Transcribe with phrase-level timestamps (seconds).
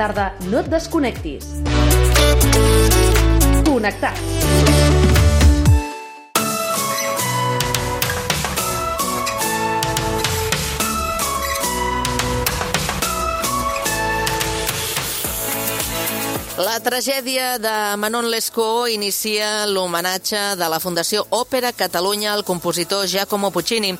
[0.00, 1.44] tarda no et desconnectis.
[3.66, 4.40] Connectats.
[16.60, 23.50] La tragèdia de Manon Lescaut inicia l'homenatge de la Fundació Òpera Catalunya al compositor Giacomo
[23.50, 23.94] Puccini.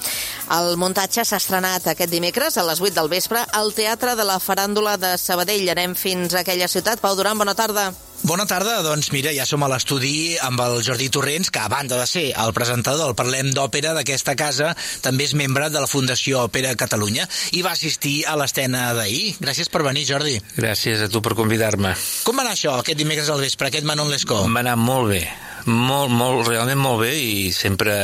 [0.51, 4.41] El muntatge s'ha estrenat aquest dimecres a les 8 del vespre al Teatre de la
[4.43, 5.69] Faràndula de Sabadell.
[5.71, 6.99] Anem fins a aquella ciutat.
[6.99, 7.93] Pau Duran, bona tarda.
[8.27, 11.97] Bona tarda, doncs mira, ja som a l'estudi amb el Jordi Torrents, que a banda
[11.97, 16.43] de ser el presentador del Parlem d'Òpera d'aquesta casa, també és membre de la Fundació
[16.49, 17.25] Òpera Catalunya
[17.57, 19.39] i va assistir a l'escena d'ahir.
[19.41, 20.35] Gràcies per venir, Jordi.
[20.59, 21.95] Gràcies a tu per convidar-me.
[22.27, 24.51] Com va anar això, aquest dimecres al vespre, aquest Manon Lescaut?
[24.51, 25.23] Va anar molt bé,
[25.67, 27.97] molt, molt, realment molt bé i sempre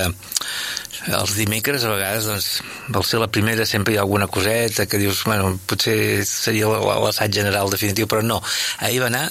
[1.07, 2.49] els dimecres a vegades doncs,
[2.91, 7.39] al ser la primera sempre hi ha alguna coseta que dius, bueno, potser seria l'assaig
[7.39, 8.41] general definitiu, però no
[8.81, 9.29] ahir va anar,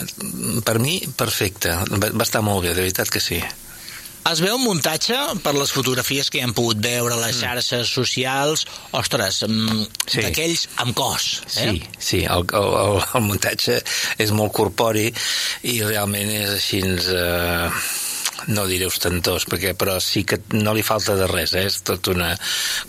[0.65, 3.41] per mi, perfecte va, va estar molt bé, de veritat que sí
[4.25, 5.15] es veu un muntatge
[5.45, 7.41] per les fotografies que hem pogut veure a les mm.
[7.43, 8.65] xarxes socials,
[8.97, 10.23] ostres, mm, sí.
[10.25, 11.27] d'aquells amb cos.
[11.61, 11.75] Eh?
[11.75, 13.77] Sí, sí, el, el, el muntatge
[14.25, 15.11] és molt corpori
[15.69, 16.81] i realment és així...
[17.13, 17.93] Eh,
[18.51, 21.65] no diré ostentós, perquè, però sí que no li falta de res, eh?
[21.69, 22.33] és tot una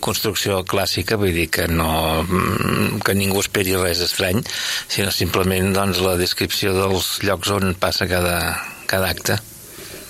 [0.03, 1.89] construcció clàssica, vull dir que, no,
[2.23, 4.43] mm, que ningú esperi res estrany,
[4.87, 8.39] sinó simplement doncs, la descripció dels llocs on passa cada,
[8.87, 9.39] cada acte.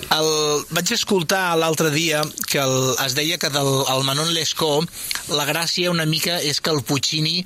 [0.08, 0.28] El,
[0.72, 4.88] vaig escoltar l'altre dia que el, es deia que del el Manon Lescaut
[5.36, 7.42] la gràcia una mica és que el Puccini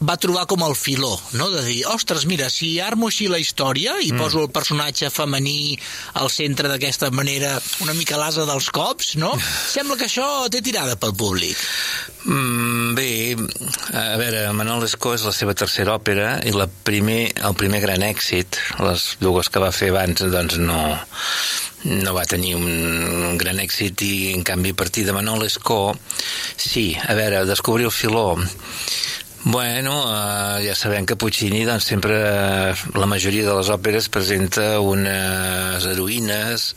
[0.00, 1.50] va trobar com el filó, no?
[1.52, 4.20] de dir, ostres, mira, si armo així la història i mm.
[4.20, 5.76] poso el personatge femení
[6.20, 7.52] al centre d'aquesta manera
[7.84, 9.34] una mica l'asa dels cops, no?
[9.74, 11.60] Sembla que això té tirada pel públic.
[12.24, 13.10] Mm, bé,
[13.92, 18.04] a veure, Manuel Lescaut és la seva tercera òpera i la primer, el primer gran
[18.06, 20.80] èxit, les dues que va fer abans, doncs no,
[21.84, 22.66] no va tenir un,
[23.30, 25.96] un gran èxit i en canvi a partir de Manuel Lescaut
[26.56, 28.26] sí, a veure, descobrir el filó
[29.42, 34.74] Bueno, uh, ja sabem que Puccini doncs, sempre uh, la majoria de les òperes presenta
[34.84, 36.74] unes heroïnes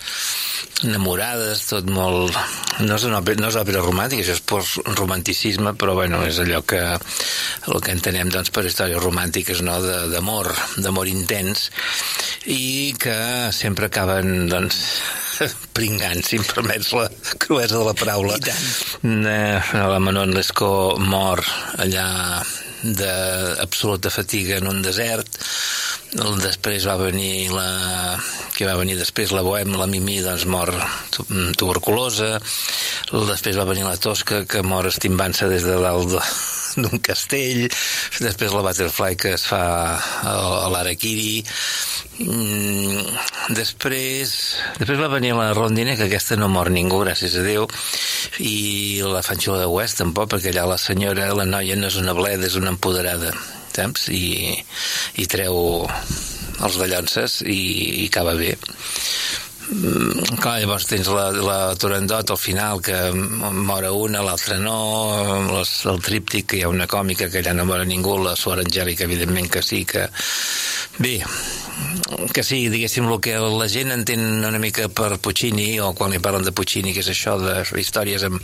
[0.87, 2.37] enamorades, tot molt...
[2.83, 6.63] No és, una òpera, no és òpera romàntica, això és post-romanticisme, però bueno, és allò
[6.65, 9.77] que el que entenem doncs, per històries romàntiques no?
[9.83, 11.67] d'amor, d'amor intens,
[12.47, 13.17] i que
[13.55, 14.79] sempre acaben doncs,
[15.77, 17.07] pringant, si em permets la
[17.41, 18.37] cruesa de la paraula.
[18.37, 18.67] I tant.
[19.03, 19.59] Eh,
[19.93, 21.43] la Manon Lescaut mor
[21.83, 22.07] allà
[22.83, 25.29] d'absoluta fatiga en un desert
[26.43, 28.17] després va venir la
[28.53, 30.69] que va venir després la Bohem, la Mimi doncs mor
[31.57, 32.37] tuberculosa
[33.09, 36.13] després va venir la Tosca que mor estimbant-se des de dalt
[36.81, 37.65] d'un castell.
[38.23, 39.63] Després la Butterfly que es fa
[40.29, 41.43] a l'Araquiri
[42.23, 43.07] mm,
[43.57, 44.35] després
[44.79, 47.67] després va venir la Rondine que aquesta no mor ningú gràcies a Déu.
[48.39, 52.15] I la Fanxula de West tampoc perquè allà la senyora, la noia no és una
[52.17, 53.33] bleda és una empoderada
[53.73, 54.09] saps?
[54.13, 54.53] I,
[55.17, 55.87] i treu
[56.63, 57.59] els dallonses i,
[58.03, 58.53] i acaba bé
[60.39, 64.77] clar, llavors tens la, la Turandot al final que mora una, l'altra no
[65.49, 68.61] les, el tríptic, que hi ha una còmica que ja no mora ningú, la Suar
[68.63, 70.07] Angèlica evidentment que sí, que
[70.99, 71.19] bé
[72.33, 76.21] que sí, diguéssim, el que la gent entén una mica per Puccini, o quan li
[76.21, 78.37] parlen de Puccini, que és això de històries amb,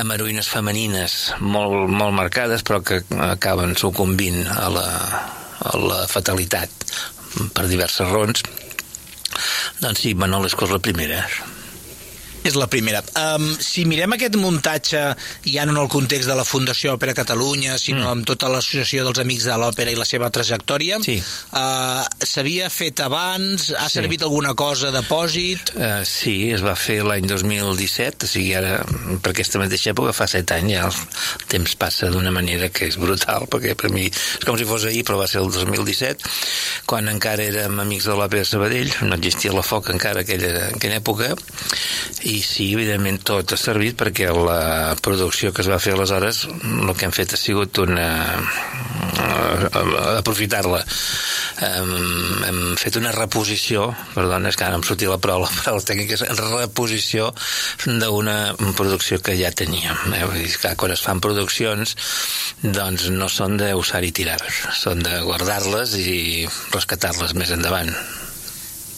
[0.00, 4.88] amb heroïnes femenines molt, molt marcades, però que acaben sucumbint a la,
[5.62, 6.90] a la fatalitat
[7.54, 8.42] per diverses raons.
[9.80, 11.24] Doncs sí, Manol és la primera.
[12.40, 13.02] És la primera.
[13.20, 15.00] Um, si mirem aquest muntatge,
[15.44, 18.12] ja no en el context de la Fundació Òpera Catalunya, sinó mm.
[18.14, 21.18] amb tota l'associació dels Amics de l'Òpera i la seva trajectòria, sí.
[21.20, 23.68] uh, s'havia fet abans?
[23.76, 23.98] Ha sí.
[23.98, 25.74] servit alguna cosa de pòsit?
[25.76, 28.80] Uh, sí, es va fer l'any 2017, o sigui, ara,
[29.20, 32.96] per aquesta mateixa època, fa set anys, ja el temps passa d'una manera que és
[33.00, 36.32] brutal, perquè per mi és com si fos ahir, però va ser el 2017,
[36.88, 41.34] quan encara érem Amics de l'Òpera Sabadell, no existia la foc encara aquella, aquella època,
[42.30, 46.92] i sí, evidentment tot ha servit perquè la producció que es va fer aleshores el
[46.94, 48.06] que hem fet ha sigut una
[48.38, 49.80] eh,
[50.20, 50.80] aprofitar-la
[51.66, 51.92] hem,
[52.46, 56.18] hem fet una reposició perdona, és que ara em sortia la paraula però la tècnica
[56.18, 57.32] és reposició
[57.86, 58.38] d'una
[58.78, 60.24] producció que ja teníem eh?
[60.24, 61.96] Vull dir que quan es fan produccions
[62.62, 64.38] doncs no són d'usar i tirar
[64.78, 67.94] són de guardar-les i rescatar-les més endavant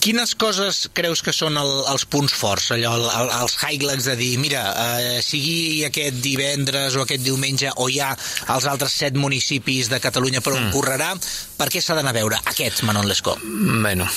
[0.03, 4.17] Quines coses creus que són el, els punts forts, allò, el, el, els highlights de
[4.19, 4.63] dir, mira,
[4.99, 8.09] eh, sigui aquest divendres o aquest diumenge o hi ha
[8.51, 10.73] els altres set municipis de Catalunya per on mm.
[10.75, 11.13] correrà,
[11.55, 13.37] per què s'ha d'anar a veure aquests, Manon Lescó?
[13.47, 14.09] Bueno,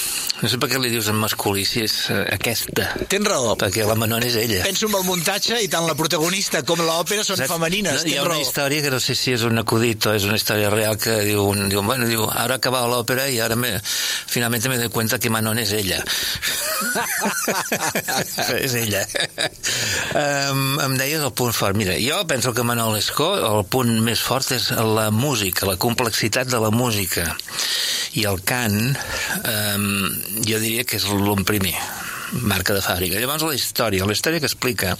[0.42, 2.88] no sé per què li dius en masculí si és eh, aquesta.
[3.06, 3.54] Tens raó.
[3.60, 4.64] Perquè la Manon és ella.
[4.66, 7.52] Penso en el muntatge i tant la protagonista com l'òpera són Saps?
[7.54, 8.02] femenines.
[8.02, 8.42] No, hi ha una raó.
[8.42, 11.46] història que no sé si és un acudit o és una història real que diu,
[11.70, 15.62] diu bueno, diu, ara acaba l'òpera i ara me, finalment me doy cuenta que Manon
[15.62, 16.00] és ella.
[18.66, 19.02] és ella.
[20.16, 21.76] um, em deies el punt fort.
[21.78, 26.50] Mira, jo penso que Manon Lescó el punt més fort és la música, la complexitat
[26.52, 27.28] de la música.
[28.16, 28.80] I el cant,
[29.42, 29.86] um,
[30.46, 31.76] jo diria que és l'un primer
[32.42, 33.20] marca de fàbrica.
[33.20, 34.96] Llavors la història, la història que explica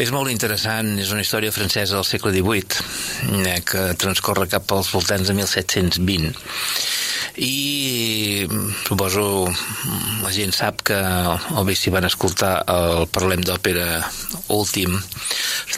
[0.00, 4.92] és molt interessant, és una història francesa del segle XVIII eh, que transcorre cap als
[4.94, 6.32] voltants de 1720
[7.40, 8.46] i
[8.84, 9.48] suposo
[10.22, 10.98] la gent sap que
[11.56, 14.02] o bé si van escoltar el Parlem d'Òpera
[14.52, 14.98] últim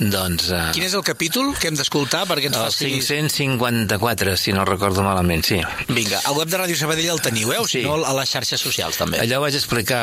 [0.01, 0.49] doncs...
[0.51, 2.91] Eh, Quin és el capítol que hem d'escoltar perquè ens el faci...
[2.99, 5.61] 554, si no recordo malament, sí.
[5.91, 7.61] Vinga, al web de Ràdio Sabadell el teniu, eh?
[7.63, 7.85] O si sí.
[7.87, 9.21] no, a les xarxes socials també.
[9.23, 10.03] Allò vaig explicar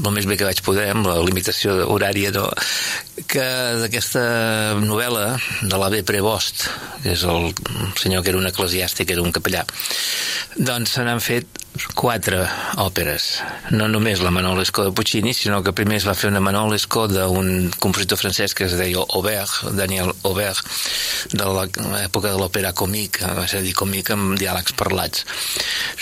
[0.00, 2.48] el més bé que vaig poder, amb la limitació horària, no?
[3.30, 3.44] que
[3.78, 4.22] d'aquesta
[4.80, 6.02] novel·la de la B.
[6.06, 6.66] Prevost,
[7.04, 7.52] que és el
[8.00, 9.62] senyor que era un eclesiàstic, era un capellà,
[10.56, 11.59] doncs se n'han fet
[11.94, 12.40] quatre
[12.82, 13.40] òperes.
[13.72, 16.70] No només la Manon Lescaut de Puccini, sinó que primer es va fer una Manon
[16.72, 20.66] Lescaut d'un compositor francès que es deia Aubert, Daniel Aubert,
[21.32, 25.24] de l'època de l'òpera còmic, va ser dir còmic amb diàlegs parlats.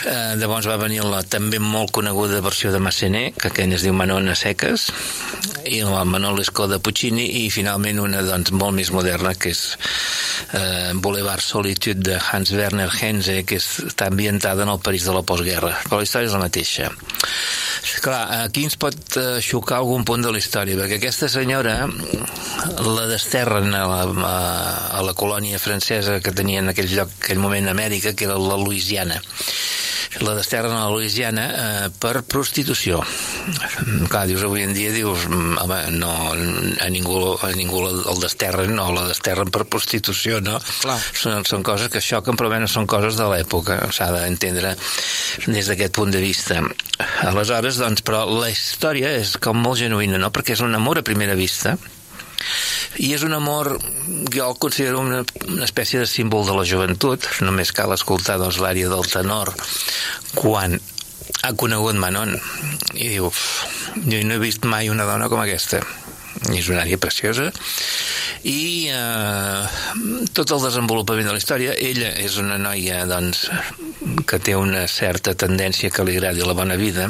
[0.07, 3.97] Eh, llavors va venir la també molt coneguda versió de Massenet, que aquella es diu
[3.97, 4.89] Manon a seques,
[5.69, 9.65] i la Manon Lescaut de Puccini, i finalment una doncs, molt més moderna, que és
[10.55, 15.23] eh, Boulevard Solitude de Hans Werner Henze, que està ambientada en el París de la
[15.23, 16.91] postguerra, però la història és la mateixa.
[18.05, 23.07] Clar, aquí ens pot eh, xocar algun punt de la història, perquè aquesta senyora la
[23.11, 24.37] desterren a la, a,
[24.99, 28.29] a la colònia francesa que tenia en aquell lloc, en aquell moment a Amèrica, que
[28.29, 29.23] era la Louisiana
[30.25, 33.01] la desterren a la Louisiana eh, per prostitució.
[34.11, 38.75] Clar, dius, avui en dia dius, mm, home, no, a ningú, a ningú el desterren,
[38.79, 40.59] no, la desterren per prostitució, no?
[40.83, 40.99] Clar.
[41.13, 44.75] Són, són coses que xoquen, però no són coses de l'època, s'ha d'entendre
[45.47, 46.63] des d'aquest punt de vista.
[47.29, 50.33] Aleshores, doncs, però la història és com molt genuïna, no?
[50.35, 51.77] Perquè és un amor a primera vista,
[52.99, 53.75] i és un amor,
[54.35, 58.61] jo el considero una, una espècie de símbol de la joventut, només cal escoltar doncs,
[58.63, 59.53] l'àrea del tenor
[60.35, 60.79] quan
[61.43, 62.35] ha conegut Manon.
[62.95, 65.83] I diu, jo no he vist mai una dona com aquesta.
[66.55, 67.49] És una àrea preciosa
[68.47, 69.67] i eh,
[70.37, 71.75] tot el desenvolupament de la història.
[71.75, 73.47] Ella és una noia doncs,
[74.29, 77.09] que té una certa tendència que li agradi la bona vida.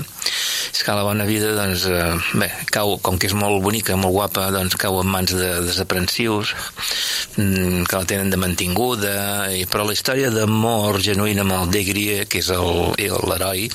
[0.68, 4.14] És que la bona vida doncs, eh, bé, cau, com que és molt bonica, molt
[4.16, 6.54] guapa doncs cau en mans de desaprensius
[7.36, 9.14] mm, que la tenen de mantinguda
[9.54, 13.68] i, però la història d'amor genuïna amb el Degrie que és l'heroi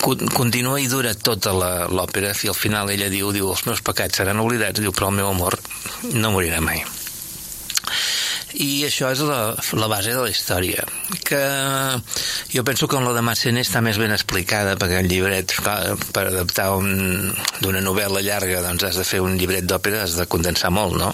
[0.00, 4.40] continua i dura tota l'òpera i al final ella diu, diu els meus pecats seran
[4.40, 5.58] oblidats, diu però el meu amor
[6.14, 6.84] no morirà mai
[8.56, 10.84] i això és la, la base de la història
[11.26, 11.40] que
[12.50, 15.98] jo penso que en la de Massenet està més ben explicada perquè el llibret, clar,
[16.14, 16.70] per adaptar
[17.60, 21.12] d'una novel·la llarga doncs has de fer un llibret d'òpera, has de condensar molt no?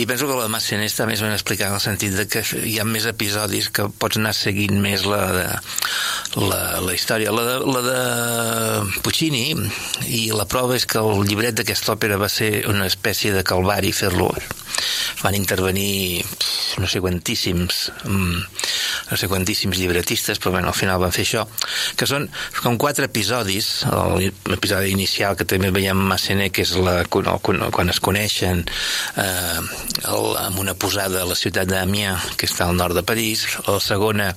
[0.00, 2.86] I penso que la està més ben explicada en el sentit de que hi ha
[2.88, 5.46] més episodis que pots anar seguint més la, de,
[6.40, 7.34] la, la història.
[7.34, 9.52] La de, la de Puccini,
[10.08, 13.92] i la prova és que el llibret d'aquesta òpera va ser una espècie de calvari
[13.92, 14.32] fer-lo
[15.22, 16.24] van intervenir
[16.80, 18.40] no sé quantíssims mm,
[19.10, 21.44] no sé quantíssims llibretistes però bueno, al final van fer això
[21.98, 22.28] que són
[22.62, 23.70] com quatre episodis
[24.48, 29.60] l'episodi inicial que també veiem Massenet que és la, quan es coneixen eh,
[30.08, 33.80] el, amb una posada a la ciutat d'Amiens que està al nord de París el,
[33.84, 34.32] segona,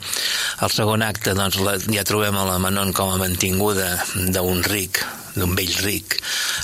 [0.62, 3.94] el segon acte doncs, la, ja trobem a la Manon com a mantinguda
[4.36, 5.04] d'un ric
[5.36, 6.18] d'un vell ric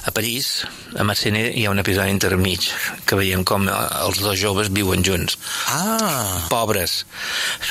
[0.08, 0.64] a París,
[0.98, 2.68] a Massenet hi ha un episodi intermig
[3.06, 5.38] que veiem com els dos joves viuen junts.
[5.70, 6.48] Ah!
[6.50, 7.02] Pobres.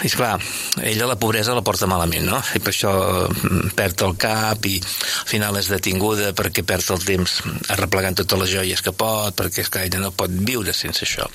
[0.06, 0.36] I clar,
[0.84, 2.40] ella la pobresa la porta malament, no?
[2.54, 2.92] I per això
[3.26, 7.38] mm, perd el cap i al final és detinguda perquè perd el temps
[7.74, 11.26] arreplegant totes les joies que pot, perquè que ella no pot viure sense això.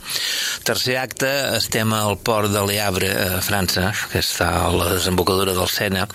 [0.67, 5.55] Tercer acte, estem al port de Le Havre, a França, que està a la desembocadura
[5.57, 6.07] del Sena.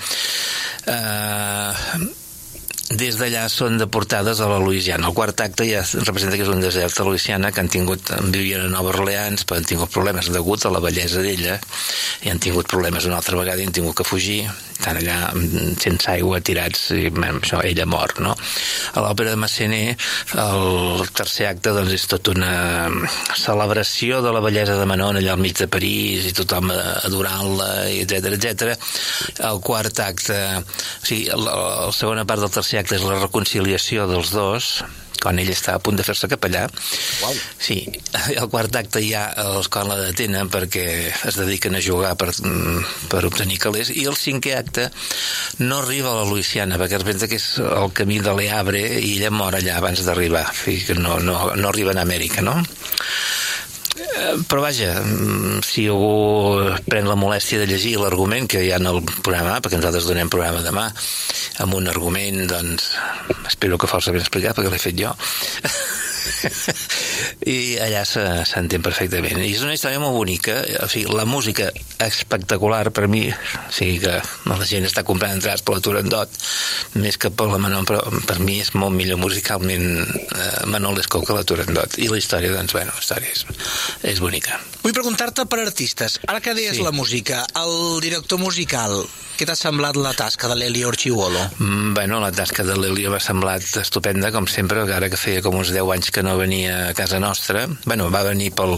[0.87, 2.19] Eh,
[2.90, 5.06] des d'allà són deportades a la Louisiana.
[5.06, 8.64] El quart acte ja representa que és un desert a Louisiana que han tingut, vivien
[8.64, 11.61] a Nova Orleans, però han tingut problemes degut a la bellesa d'ella
[12.26, 14.42] i han tingut problemes una altra vegada i han tingut que fugir
[14.80, 15.16] estan allà
[15.80, 18.32] sense aigua tirats i això, ella mor no?
[18.32, 20.00] a l'òpera de Massenet
[20.40, 22.88] el tercer acte doncs, és tot una
[23.37, 28.32] celebració de la bellesa de Manon allà al mig de París i tothom adorant-la etc
[28.32, 28.73] etc.
[29.50, 30.64] el quart acte o
[31.04, 34.72] sigui, la, la segona part del tercer acte és la reconciliació dels dos
[35.20, 36.62] quan ell està a punt de fer-se capellà.
[37.20, 37.34] Wow.
[37.60, 37.76] Sí,
[38.32, 40.87] el quart acte ja els quan la detenen perquè
[41.28, 42.30] es dediquen a jugar per,
[43.12, 44.88] per obtenir calés i el cinquè acte
[45.60, 49.18] no arriba a la Luisiana perquè es pensa que és el camí de l'Eabre i
[49.18, 52.56] ella mor allà abans d'arribar que no, no, no arriba a Amèrica, no?
[54.00, 58.78] Eh, però vaja, mm, si algú pren la molèstia de llegir l'argument que hi ha
[58.80, 60.87] en el programa, perquè nosaltres donem programa demà,
[61.61, 62.93] amb un argument, doncs,
[63.49, 65.12] espero que fos ben explicat, perquè l'he fet jo.
[67.49, 69.40] i allà s'entén perfectament.
[69.40, 70.59] I és una història molt bonica.
[70.85, 73.37] O sigui, la música espectacular per mi o
[73.75, 74.17] sigui que
[74.49, 76.38] la gent està comprant entrades per la Turandot
[77.00, 81.26] més que per la Manon però per mi és molt millor musicalment eh, Manon Lescaut
[81.29, 81.99] que la Turandot.
[82.00, 83.47] I la història doncs bueno, la història és,
[84.14, 86.84] és bonica Vull preguntar-te per artistes ara que deies sí.
[86.84, 89.02] la música el director musical
[89.40, 91.40] què t'ha semblat la tasca de l'Elio Orchiuolo?
[91.56, 95.56] Mm, bueno, la tasca de l'Elio m'ha semblat estupenda, com sempre, ara que feia com
[95.56, 97.62] uns 10 anys que no venia a casa nostra.
[97.87, 98.76] Bueno, va venir pel...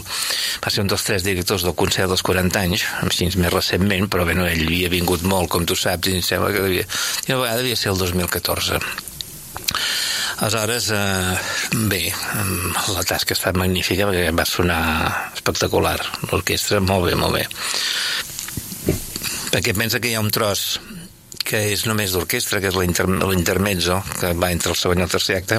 [0.63, 4.23] va ser un dels tres directors del concert dels 40 anys, així més recentment, però
[4.29, 6.87] bueno, ell havia vingut molt, com tu saps, i em sembla que devia...
[7.27, 8.79] I una vegada devia ser el 2014.
[10.43, 11.37] Aleshores, eh,
[11.89, 12.03] bé,
[12.91, 14.83] la tasca estat magnífica perquè va sonar
[15.37, 16.01] espectacular.
[16.33, 17.47] L'orquestra, molt bé, molt bé
[19.53, 20.81] perquè pensa que hi ha un tros
[21.45, 25.37] que és només d'orquestra, que és l'intermezzo, que va entre el segon i el tercer
[25.43, 25.59] acte,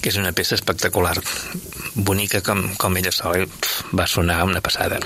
[0.00, 1.18] que és una peça espectacular,
[2.08, 3.44] bonica com, com ella sola,
[3.92, 5.00] va sonar una passada.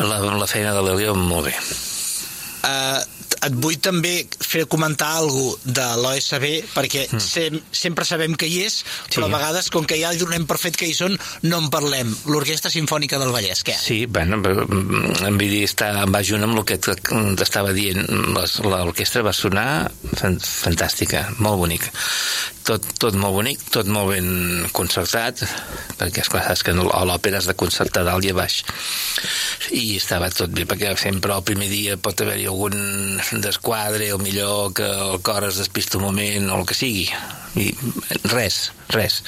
[0.00, 1.56] La, la feina de l'Elio molt bé.
[2.64, 3.02] Uh,
[3.46, 5.36] et vull també fer comentar alguna
[5.78, 7.22] de l'OSB perquè mm.
[7.22, 8.80] sem sempre sabem que hi és
[9.12, 9.28] però sí.
[9.28, 11.16] a vegades com que ja donem per fet que hi són
[11.46, 13.76] no en parlem l'Orquestra Simfònica del Vallès, què?
[13.78, 14.40] Sí, bueno,
[15.28, 18.04] em dir, està, va junt amb el que t'estava dient
[18.64, 19.68] l'orquestra va sonar
[20.18, 21.92] fantàstica, molt bonica
[22.68, 25.40] tot, tot molt bonic, tot molt ben concertat,
[25.98, 28.60] perquè és clar, saps que a l'òpera has de concertar dalt i a baix.
[29.72, 32.76] I estava tot bé, perquè sempre el primer dia pot haver-hi algun
[33.44, 37.08] desquadre, o millor que el cor es despista un moment, o el que sigui.
[37.58, 37.72] I
[38.28, 39.22] res, res.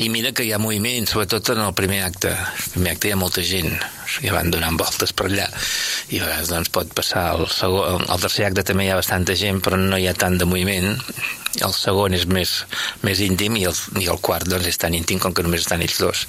[0.00, 2.30] I mira que hi ha moviment, sobretot en el primer acte.
[2.32, 3.74] El primer acte hi ha molta gent
[4.20, 5.46] que van donant voltes per allà
[6.12, 9.36] i a vegades doncs, pot passar el, segon, el tercer acte també hi ha bastanta
[9.38, 10.90] gent però no hi ha tant de moviment
[11.62, 12.52] el segon és més,
[13.06, 15.84] més íntim i el, i el quart doncs, és tan íntim com que només estan
[15.84, 16.26] ells dos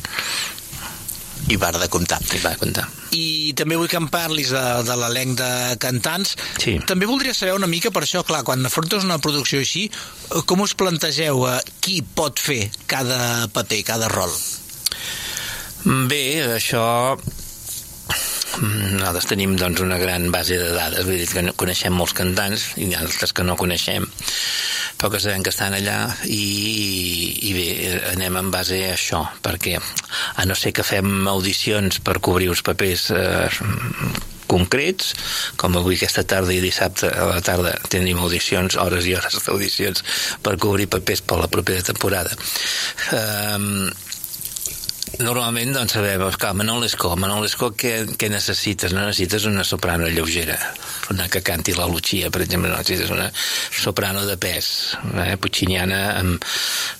[1.51, 2.19] i bar de comptar.
[2.31, 2.87] I bar de comptar.
[3.13, 5.51] I també vull que em parlis de, de l'elenc de
[5.83, 6.35] cantants.
[6.61, 6.77] Sí.
[6.87, 9.89] També voldria saber una mica, per això, clar, quan afrontes una producció així,
[10.49, 14.33] com us plantegeu eh, qui pot fer cada paper, cada rol?
[16.09, 16.23] Bé,
[16.55, 16.83] això
[18.61, 22.91] nosaltres tenim doncs, una gran base de dades, vull dir que coneixem molts cantants i
[22.95, 24.05] altres que no coneixem
[25.03, 25.97] però que sabem que estan allà
[26.31, 26.43] i,
[27.43, 27.63] i bé,
[28.13, 32.61] anem en base a això, perquè a no ser que fem audicions per cobrir uns
[32.63, 33.49] papers eh,
[34.47, 35.09] concrets,
[35.59, 40.05] com avui aquesta tarda i dissabte a la tarda tenim audicions, hores i hores d'audicions
[40.45, 42.39] per cobrir papers per la propera temporada.
[43.11, 43.91] Um,
[45.21, 48.95] Normalment, doncs, sabem, clar, Manon Lescó, Manon Lescó, què, què necessites?
[48.95, 50.57] No necessites una soprano lleugera,
[51.13, 53.27] una que canti la Lucia, per exemple, no necessites una
[53.77, 55.37] soprano de pes, eh?
[55.37, 56.41] pucciniana amb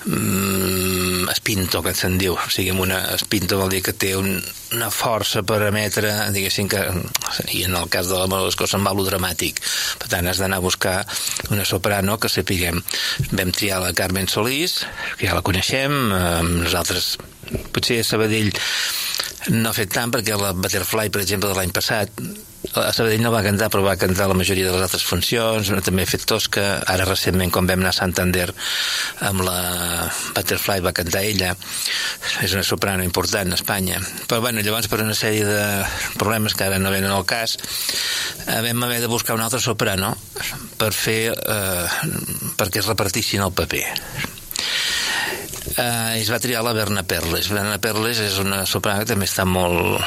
[0.06, 4.38] mm, espinto, que se'n diu, o sigui, amb una espinto vol dir que té un,
[4.78, 6.86] una força per emetre, diguéssim que,
[7.50, 9.66] i en el cas de la Manon Lescó se'n va lo dramàtic,
[10.06, 11.00] per tant, has d'anar a buscar
[11.50, 12.78] una soprano que sapiguem.
[13.34, 14.84] Vam triar la Carmen Solís,
[15.18, 17.16] que ja la coneixem, eh, nosaltres
[17.74, 18.52] potser a Sabadell
[19.52, 22.24] no ha fet tant perquè la Butterfly, per exemple, de l'any passat
[22.80, 25.70] a Sabadell no va cantar però va cantar la majoria de les altres funcions.
[25.86, 28.48] També ha fet Tosca, ara recentment quan vam anar a Santander
[29.28, 29.58] amb la
[30.34, 31.54] Butterfly va cantar ella.
[32.42, 34.02] És una soprano important a Espanya.
[34.28, 35.64] Però bueno, llavors per una sèrie de
[36.18, 37.58] problemes que ara no venen al cas
[38.48, 40.16] eh, vam haver de buscar un altre soprano
[40.80, 42.14] per fer eh,
[42.58, 43.86] perquè es repartissin el paper
[45.78, 47.50] eh, es va triar la Berna Perles.
[47.54, 50.02] Berna Perles és una soprano que també està molt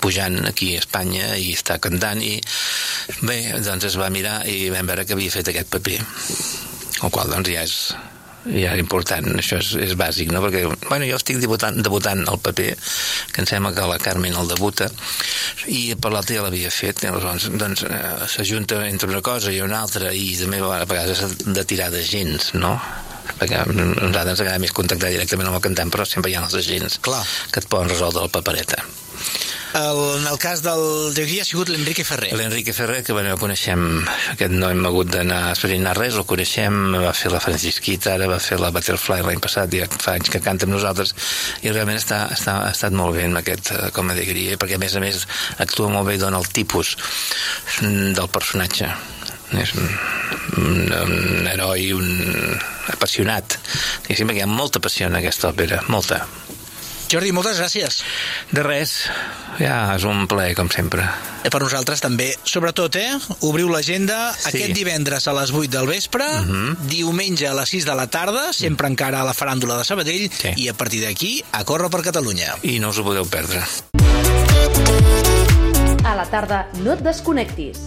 [0.00, 2.36] pujant aquí a Espanya i està cantant i
[3.26, 7.34] bé, doncs es va mirar i vam veure que havia fet aquest paper el qual
[7.34, 7.74] doncs ja és
[8.48, 10.40] ja és important, això és, és bàsic no?
[10.44, 12.70] perquè bueno, jo estic debutant, debutant el paper
[13.34, 14.88] que em sembla que la Carmen el debuta
[15.74, 19.82] i per l'altre ja l'havia fet aleshores doncs eh, s'ajunta entre una cosa i una
[19.82, 22.78] altra i també a vegades s'ha de tirar de gens no?
[23.38, 26.46] Perquè a nosaltres ens agrada més contactar directament amb el cantant però sempre hi ha
[26.46, 27.22] els agents Clar.
[27.52, 28.82] que et poden resoldre la papereta
[29.74, 32.30] El, en el cas del Lleugui ha sigut l'Enrique Ferrer.
[32.38, 33.82] L'Enrique Ferrer, que bueno, coneixem,
[34.32, 38.40] aquest no hem hagut d'anar esbrinar res, el coneixem, va fer la Francisquita, ara va
[38.40, 41.12] fer la Butterfly l'any passat, ja fa anys que canta amb nosaltres,
[41.60, 44.80] i realment està, està, ha estat molt bé amb aquest, eh, com a digria, perquè
[44.80, 45.28] a més a més
[45.60, 46.96] actua molt bé i dona el tipus
[47.82, 48.88] mm, del personatge.
[49.56, 49.88] És un,
[50.58, 52.58] un, un heroi, un
[52.92, 53.56] apassionat.
[54.04, 56.26] Diguéssim, perquè hi ha molta passió en aquesta òpera, molta.
[57.08, 58.02] Jordi, moltes gràcies.
[58.52, 58.90] De res,
[59.56, 61.06] ja és un plaer, com sempre.
[61.40, 62.26] Eh, Per nosaltres també.
[62.44, 63.14] Sobretot, eh?
[63.48, 64.50] Obriu l'agenda Sí.
[64.50, 66.26] aquest divendres a les 8 del vespre,
[66.84, 70.52] diumenge a les 6 de la tarda, sempre encara a la faràndula de Sabadell, Sí.
[70.56, 72.56] i a partir d'aquí a córrer per Catalunya.
[72.62, 73.64] I no us ho podeu perdre.
[76.04, 77.78] A la tarda no et desconnectis.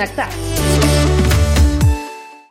[0.00, 0.89] conectar.